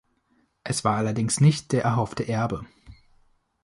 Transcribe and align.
Es 0.63 0.83
war 0.83 0.97
allerdings 0.97 1.41
nicht 1.41 1.71
der 1.73 1.83
erhoffte 1.83 2.27
Erbe. 2.27 2.65